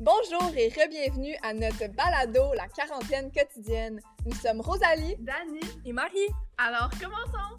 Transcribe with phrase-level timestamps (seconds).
[0.00, 4.00] Bonjour et re-bienvenue à notre balado La quarantaine quotidienne.
[4.24, 6.28] Nous sommes Rosalie, Dani et Marie.
[6.56, 7.56] Alors, commençons!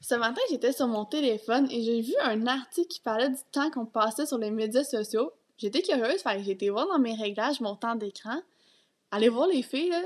[0.00, 3.70] Ce matin, j'étais sur mon téléphone et j'ai vu un article qui parlait du temps
[3.70, 5.30] qu'on passait sur les médias sociaux.
[5.56, 8.40] J'étais curieuse, fait que j'ai été voir dans mes réglages mon temps d'écran.
[9.12, 10.02] Allez voir les filles, là.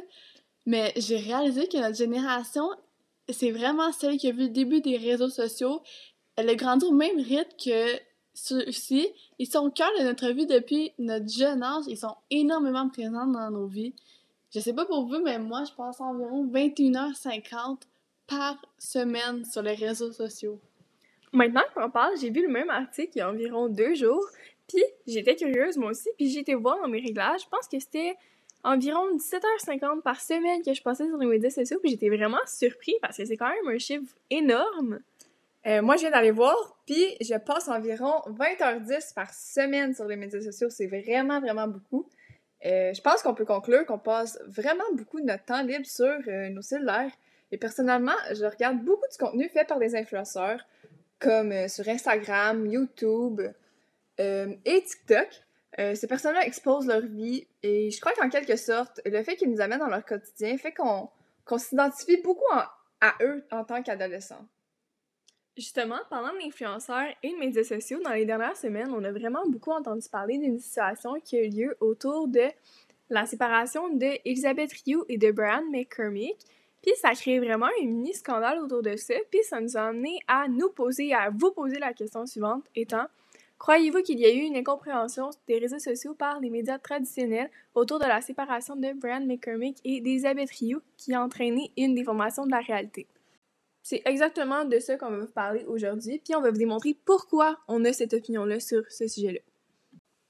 [0.66, 2.68] Mais j'ai réalisé que notre génération,
[3.30, 5.80] c'est vraiment celle qui a vu le début des réseaux sociaux.
[6.36, 7.98] Elle a grandi au même rythme que
[8.34, 9.08] ceux-ci.
[9.38, 11.84] Ils sont au cœur de notre vie depuis notre jeune âge.
[11.88, 13.94] Ils sont énormément présents dans nos vies.
[14.54, 17.82] Je sais pas pour vous, mais moi, je passe environ 21h50
[18.26, 20.60] par semaine sur les réseaux sociaux.
[21.32, 24.24] Maintenant qu'on parle, j'ai vu le même article il y a environ deux jours,
[24.66, 27.78] puis j'étais curieuse moi aussi, puis j'ai été voir dans mes réglages, je pense que
[27.78, 28.16] c'était
[28.64, 32.94] environ 17h50 par semaine que je passais sur les médias sociaux, puis j'étais vraiment surpris
[33.00, 35.00] parce que c'est quand même un chiffre énorme.
[35.66, 40.16] Euh, moi, je viens d'aller voir, puis je passe environ 20h10 par semaine sur les
[40.16, 40.70] médias sociaux.
[40.70, 42.08] C'est vraiment, vraiment beaucoup.
[42.64, 46.06] Euh, je pense qu'on peut conclure qu'on passe vraiment beaucoup de notre temps libre sur
[46.06, 47.12] euh, nos cellulaires.
[47.52, 50.64] Et personnellement, je regarde beaucoup de contenu fait par des influenceurs,
[51.18, 53.42] comme sur Instagram, YouTube
[54.18, 55.28] et TikTok.
[55.96, 59.60] Ces personnes-là exposent leur vie et je crois qu'en quelque sorte, le fait qu'ils nous
[59.60, 61.08] amènent dans leur quotidien fait qu'on
[61.58, 62.44] s'identifie beaucoup
[63.00, 64.46] à eux en tant qu'adolescents.
[65.56, 69.72] Justement, parlant d'influenceurs et de médias sociaux, dans les dernières semaines, on a vraiment beaucoup
[69.72, 72.48] entendu parler d'une situation qui a eu lieu autour de
[73.10, 76.36] la séparation de Elizabeth Rioux et de Brian McCormick.
[76.80, 79.82] Puis ça a créé vraiment un mini scandale autour de ça, puis ça nous a
[79.82, 83.06] amené à nous poser, à vous poser la question suivante, étant
[83.58, 87.98] Croyez-vous qu'il y a eu une incompréhension des réseaux sociaux par les médias traditionnels autour
[87.98, 92.50] de la séparation de Brian McCormick et d'Elizabeth Rioux qui a entraîné une déformation de
[92.52, 93.06] la réalité?
[93.82, 97.58] C'est exactement de ça qu'on va vous parler aujourd'hui, puis on va vous démontrer pourquoi
[97.68, 99.40] on a cette opinion-là sur ce sujet-là.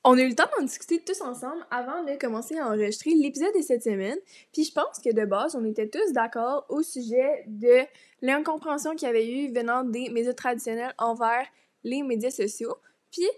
[0.02, 3.54] On a eu le temps d'en discuter tous ensemble avant de commencer à enregistrer l'épisode
[3.54, 4.16] de cette semaine,
[4.52, 7.84] puis je pense que de base, on était tous d'accord au sujet de
[8.22, 11.47] l'incompréhension qu'il y avait eu venant des médias traditionnels envers
[11.84, 12.76] les médias sociaux.
[13.10, 13.28] Puis,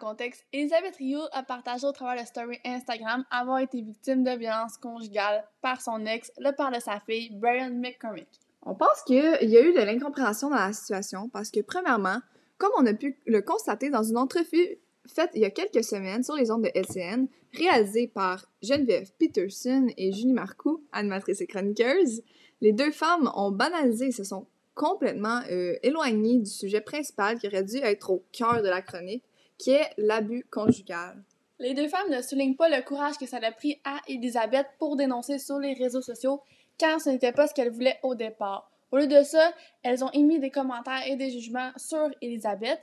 [0.00, 4.76] contexte, Elisabeth Rioux a partagé au travers de story Instagram avoir été victime de violences
[4.78, 8.28] conjugales par son ex, le père de sa fille, Brian McCormick.
[8.62, 12.18] On pense qu'il y a eu de l'incompréhension dans la situation parce que, premièrement,
[12.58, 16.22] comme on a pu le constater dans une entrevue faite il y a quelques semaines
[16.22, 22.22] sur les ondes de LCN, réalisée par Geneviève Peterson et Julie Marcoux, animatrice et chroniqueuse,
[22.60, 27.48] les deux femmes ont banalisé et se sont complètement euh, éloignées du sujet principal qui
[27.48, 29.24] aurait dû être au cœur de la chronique,
[29.60, 31.22] qui est l'abus conjugal.
[31.58, 34.96] Les deux femmes ne soulignent pas le courage que ça a pris à Elisabeth pour
[34.96, 36.40] dénoncer sur les réseaux sociaux,
[36.78, 38.70] car ce n'était pas ce qu'elle voulait au départ.
[38.90, 42.80] Au lieu de ça, elles ont émis des commentaires et des jugements sur Elisabeth,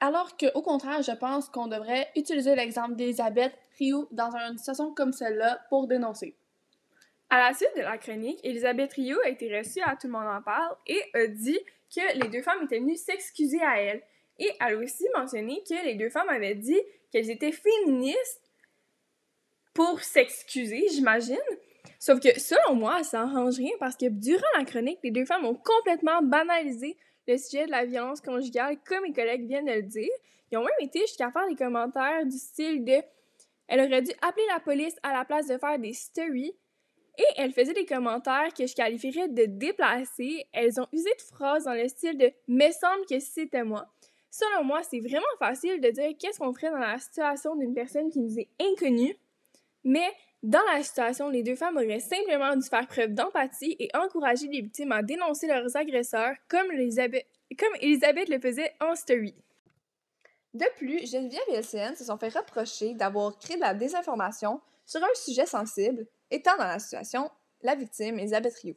[0.00, 5.12] alors qu'au contraire, je pense qu'on devrait utiliser l'exemple d'Elisabeth Rioux dans une situation comme
[5.12, 6.36] celle-là pour dénoncer.
[7.30, 10.26] à la suite de la chronique, Elisabeth Rioux a été reçue à Tout le monde
[10.26, 11.58] en parle et a dit
[11.94, 14.02] que les deux femmes étaient venues s'excuser à elle.
[14.42, 16.80] Et elle a aussi mentionné que les deux femmes avaient dit
[17.12, 18.42] qu'elles étaient féministes
[19.72, 21.38] pour s'excuser, j'imagine.
[22.00, 25.44] Sauf que, selon moi, ça arrange rien parce que durant la chronique, les deux femmes
[25.44, 26.96] ont complètement banalisé
[27.28, 30.10] le sujet de la violence conjugale, comme mes collègues viennent de le dire.
[30.50, 33.00] Ils ont même été jusqu'à faire des commentaires du style de
[33.68, 36.56] Elle aurait dû appeler la police à la place de faire des stories.
[37.16, 40.44] Et elles faisaient des commentaires que je qualifierais de déplacés.
[40.52, 43.86] Elles ont usé de phrases dans le style de Me semble que c'était moi.
[44.32, 48.10] Selon moi, c'est vraiment facile de dire qu'est-ce qu'on ferait dans la situation d'une personne
[48.10, 49.14] qui nous est inconnue.
[49.84, 50.10] Mais
[50.42, 54.62] dans la situation, les deux femmes auraient simplement dû faire preuve d'empathie et encourager les
[54.62, 57.26] victimes à dénoncer leurs agresseurs comme Elisabeth,
[58.30, 59.34] le faisait en story.
[60.54, 65.04] De plus, Geneviève et LCN se sont fait reprocher d'avoir créé de la désinformation sur
[65.04, 67.30] un sujet sensible, étant dans la situation
[67.60, 68.76] la victime Elisabeth Rioux.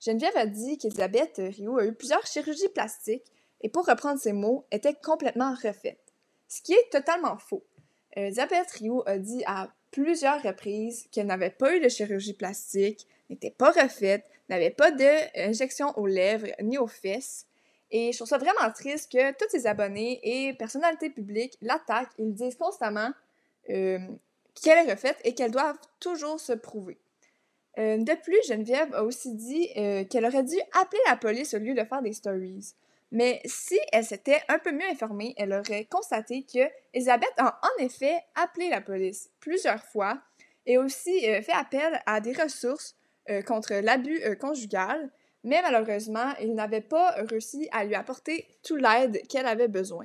[0.00, 4.66] Geneviève a dit qu'Elisabeth Rioux a eu plusieurs chirurgies plastiques et, pour reprendre ses mots,
[4.70, 6.00] était complètement refaite.
[6.48, 7.64] Ce qui est totalement faux.
[8.12, 13.50] Elisabeth Rioux a dit à plusieurs reprises qu'elle n'avait pas eu de chirurgie plastique, n'était
[13.50, 17.46] pas refaite, n'avait pas d'injection aux lèvres ni aux fesses.
[17.90, 22.12] Et je trouve ça vraiment triste que tous ses abonnés et personnalités publiques l'attaquent.
[22.18, 23.10] Ils disent constamment
[23.70, 23.98] euh,
[24.54, 26.98] qu'elle est refaite et qu'elle doit toujours se prouver.
[27.78, 31.58] Euh, de plus, Geneviève a aussi dit euh, qu'elle aurait dû appeler la police au
[31.58, 32.74] lieu de faire des stories.
[33.16, 37.82] Mais si elle s'était un peu mieux informée, elle aurait constaté que Elisabeth a en
[37.82, 40.20] effet appelé la police plusieurs fois
[40.66, 42.94] et aussi euh, fait appel à des ressources
[43.30, 45.10] euh, contre l'abus euh, conjugal,
[45.44, 50.04] mais malheureusement, il n'avait pas réussi à lui apporter toute l'aide qu'elle avait besoin.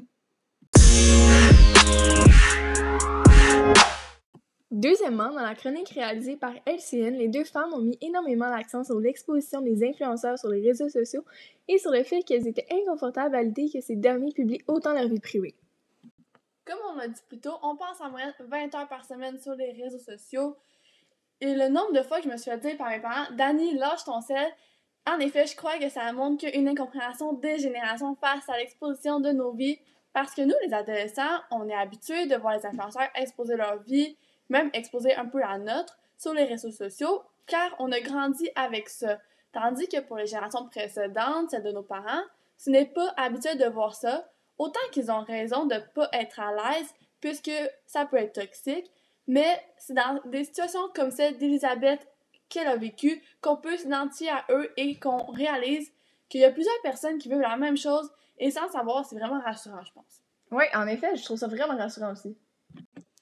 [4.71, 9.01] Deuxièmement, dans la chronique réalisée par LCN, les deux femmes ont mis énormément l'accent sur
[9.01, 11.25] l'exposition des influenceurs sur les réseaux sociaux
[11.67, 15.09] et sur le fait qu'elles étaient inconfortables à l'idée que ces derniers publient autant leur
[15.09, 15.55] vie privée.
[16.63, 19.55] Comme on l'a dit plus tôt, on passe en moyenne 20 heures par semaine sur
[19.55, 20.55] les réseaux sociaux.
[21.41, 23.77] Et le nombre de fois que je me suis fait dire par mes parents, Dani,
[23.77, 24.47] lâche ton sel.
[25.05, 29.31] En effet, je crois que ça montre qu'une incompréhension des générations face à l'exposition de
[29.31, 29.79] nos vies.
[30.13, 34.17] Parce que nous, les adolescents, on est habitués de voir les influenceurs exposer leur vie,
[34.51, 38.89] même exposer un peu la nôtre sur les réseaux sociaux, car on a grandi avec
[38.89, 39.19] ça.
[39.51, 42.23] Tandis que pour les générations précédentes, celles de nos parents,
[42.57, 44.29] ce n'est pas habituel de voir ça.
[44.57, 46.87] Autant qu'ils ont raison de ne pas être à l'aise,
[47.19, 47.51] puisque
[47.85, 48.91] ça peut être toxique,
[49.27, 52.07] mais c'est dans des situations comme celle d'Elisabeth
[52.49, 55.91] qu'elle a vécu qu'on peut s'identifier à eux et qu'on réalise
[56.29, 59.39] qu'il y a plusieurs personnes qui vivent la même chose et sans savoir, c'est vraiment
[59.41, 60.21] rassurant, je pense.
[60.51, 62.35] Oui, en effet, je trouve ça vraiment rassurant aussi.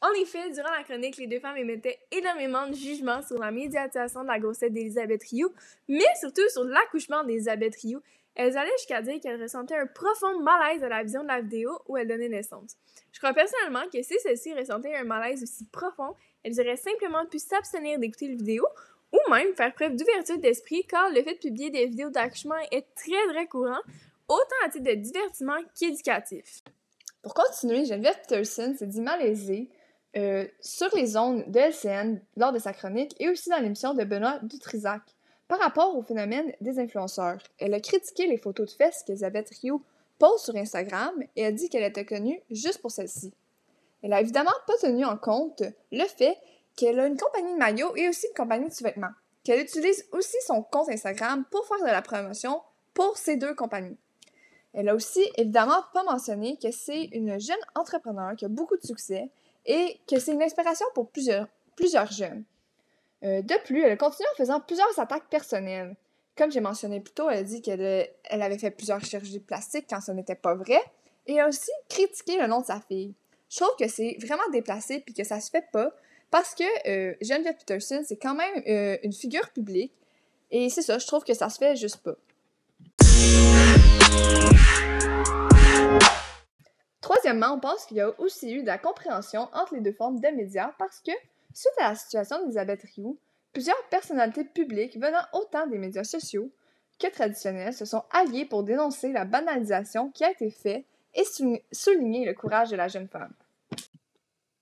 [0.01, 4.23] En effet, durant la chronique, les deux femmes émettaient énormément de jugements sur la médiatisation
[4.23, 5.53] de la grossesse d'Elisabeth Rioux,
[5.89, 8.01] mais surtout sur l'accouchement d'Elisabeth Rioux.
[8.35, 11.71] Elles allaient jusqu'à dire qu'elles ressentaient un profond malaise à la vision de la vidéo
[11.87, 12.77] où elle donnait naissance.
[13.11, 17.37] Je crois personnellement que si celles-ci ressentaient un malaise aussi profond, elles auraient simplement pu
[17.37, 18.65] s'abstenir d'écouter la vidéo
[19.11, 22.85] ou même faire preuve d'ouverture d'esprit car le fait de publier des vidéos d'accouchement est
[22.95, 23.81] très très courant,
[24.29, 26.61] autant à titre de divertissement qu'éducatif.
[27.21, 29.69] Pour continuer, Geneviève Peterson s'est dit malaisée
[30.17, 34.03] euh, sur les ondes de LCN lors de sa chronique et aussi dans l'émission de
[34.03, 35.01] Benoît Dutrisac
[35.47, 37.39] par rapport au phénomène des influenceurs.
[37.59, 39.83] Elle a critiqué les photos de fesses qu'Elisabeth Rio
[40.17, 43.31] pose sur Instagram et a dit qu'elle était connue juste pour celle-ci.
[44.01, 46.37] Elle a évidemment pas tenu en compte le fait
[46.75, 49.11] qu'elle a une compagnie de maillots et aussi une compagnie de sous-vêtements,
[49.43, 52.61] qu'elle utilise aussi son compte Instagram pour faire de la promotion
[52.93, 53.97] pour ces deux compagnies.
[54.73, 58.85] Elle a aussi évidemment pas mentionné que c'est une jeune entrepreneur qui a beaucoup de
[58.85, 59.29] succès
[59.69, 61.47] et que c'est une inspiration pour plusieurs,
[62.11, 62.43] jeunes.
[63.23, 65.95] Euh, de plus, elle a continué en faisant plusieurs attaques personnelles.
[66.35, 70.01] Comme j'ai mentionné plus tôt, elle dit qu'elle elle avait fait plusieurs chirurgies plastiques quand
[70.01, 70.81] ce n'était pas vrai,
[71.27, 73.13] et a aussi critiqué le nom de sa fille.
[73.49, 75.91] Je trouve que c'est vraiment déplacé puis que ça se fait pas,
[76.31, 79.93] parce que euh, Geneviève Peterson, c'est quand même euh, une figure publique,
[80.49, 82.15] et c'est ça, je trouve que ça se fait juste pas.
[87.09, 90.19] Troisièmement, on pense qu'il y a aussi eu de la compréhension entre les deux formes
[90.19, 91.11] de médias parce que,
[91.55, 93.17] suite à la situation d'Elisabeth Rioux,
[93.51, 96.51] plusieurs personnalités publiques venant autant des médias sociaux
[96.99, 100.85] que traditionnels se sont alliés pour dénoncer la banalisation qui a été faite
[101.15, 101.23] et
[101.71, 103.33] souligner le courage de la jeune femme.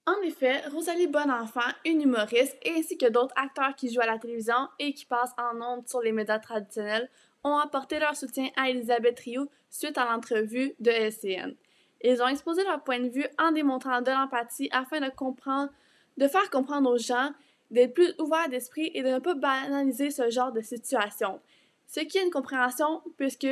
[0.05, 4.69] En effet, Rosalie Bonenfant, une humoriste, ainsi que d'autres acteurs qui jouent à la télévision
[4.79, 7.09] et qui passent en ondes sur les médias traditionnels,
[7.43, 11.53] ont apporté leur soutien à Elisabeth Rioux suite à l'entrevue de LCN.
[12.01, 15.71] Ils ont exposé leur point de vue en démontrant de l'empathie afin de comprendre,
[16.17, 17.31] de faire comprendre aux gens
[17.71, 21.39] d'être plus ouverts d'esprit et de ne pas banaliser ce genre de situation.
[21.88, 23.47] Ce qui est une compréhension puisque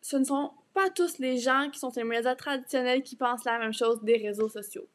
[0.00, 3.58] ce ne sont pas tous les gens qui sont les médias traditionnels qui pensent la
[3.58, 4.86] même chose des réseaux sociaux.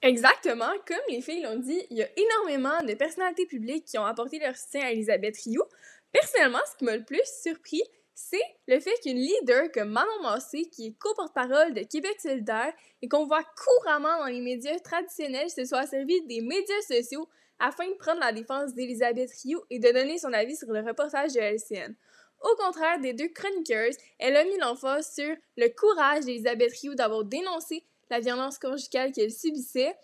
[0.00, 4.04] Exactement, comme les filles l'ont dit, il y a énormément de personnalités publiques qui ont
[4.04, 5.64] apporté leur soutien à Elisabeth Rioux.
[6.12, 7.82] Personnellement, ce qui m'a le plus surpris,
[8.20, 13.08] c'est le fait qu'une leader comme Manon Massé, qui est co-porte-parole de Québec solidaire et
[13.08, 17.28] qu'on voit couramment dans les médias traditionnels, se soit servi des médias sociaux
[17.60, 21.32] afin de prendre la défense d'Elisabeth Rioux et de donner son avis sur le reportage
[21.32, 21.94] de LCN.
[22.40, 27.22] Au contraire des deux chroniqueuses, elle a mis l'emphase sur le courage d'Elisabeth Rioux d'avoir
[27.22, 29.94] dénoncé la violence conjugale qu'elle subissait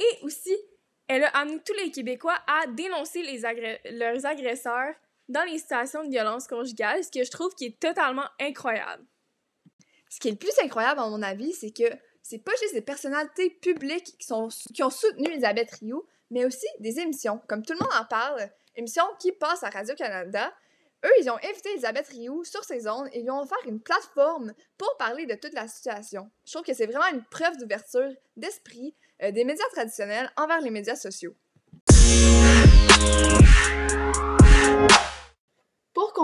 [0.00, 0.56] et aussi
[1.06, 3.42] elle a amené tous les Québécois à dénoncer les
[3.92, 4.94] leurs agresseurs
[5.28, 9.04] dans les situations de violence conjugale, ce que je trouve qui est totalement incroyable.
[10.10, 11.90] Ce qui est le plus incroyable, à mon avis, c'est que
[12.22, 16.66] c'est pas juste des personnalités publiques qui, sont, qui ont soutenu Elisabeth Rioux, mais aussi
[16.80, 17.40] des émissions.
[17.48, 20.52] Comme tout le monde en parle, émissions qui passent à Radio-Canada.
[21.04, 24.52] Eux, ils ont invité Elisabeth Rioux sur ces ondes et ils ont offert une plateforme
[24.78, 26.30] pour parler de toute la situation.
[26.46, 30.70] Je trouve que c'est vraiment une preuve d'ouverture d'esprit euh, des médias traditionnels envers les
[30.70, 31.34] médias sociaux.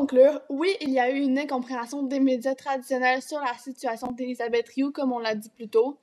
[0.08, 4.66] Conclure, oui, il y a eu une incompréhension des médias traditionnels sur la situation d'Elisabeth
[4.70, 5.98] Rioux, comme on l'a dit plus tôt.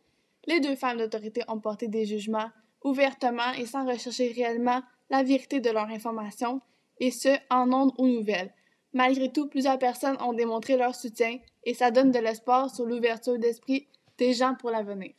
[0.46, 2.52] Les deux femmes d'autorité ont porté des jugements
[2.84, 6.62] ouvertement et sans rechercher réellement la vérité de leur information,
[7.00, 8.54] et ce, en ondes ou nouvelles.
[8.94, 13.40] Malgré tout, plusieurs personnes ont démontré leur soutien et ça donne de l'espoir sur l'ouverture
[13.40, 13.88] d'esprit
[14.20, 15.14] des gens pour l'avenir.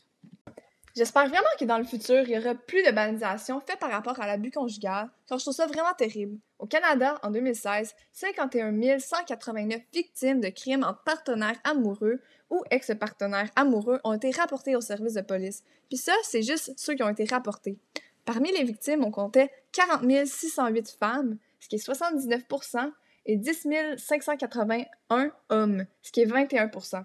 [0.96, 4.18] J'espère vraiment que dans le futur, il y aura plus de banalisation faite par rapport
[4.18, 6.38] à l'abus conjugal, car je trouve ça vraiment terrible.
[6.58, 14.00] Au Canada, en 2016, 51 189 victimes de crimes entre partenaires amoureux ou ex-partenaires amoureux
[14.04, 15.64] ont été rapportées au service de police.
[15.90, 17.78] Puis ça, c'est juste ceux qui ont été rapportés.
[18.24, 22.90] Parmi les victimes, on comptait 40 608 femmes, ce qui est 79%
[23.26, 27.04] et 10 581 hommes, ce qui est 21%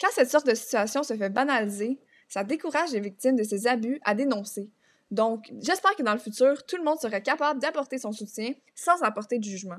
[0.00, 4.00] Quand cette sorte de situation se fait banaliser, ça décourage les victimes de ces abus
[4.04, 4.70] à dénoncer.
[5.10, 9.02] Donc, j'espère que dans le futur, tout le monde sera capable d'apporter son soutien sans
[9.02, 9.76] apporter de jugement.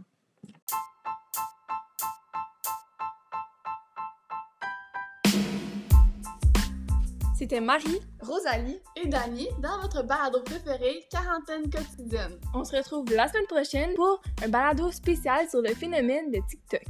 [7.38, 12.40] C'était Marie, Rosalie Et Dani, dans votre balado préféré, Quarantaine quotidienne.
[12.56, 16.82] On se retrouve la semaine prochaine pour un balado spécial sur le phénomène de TikTok.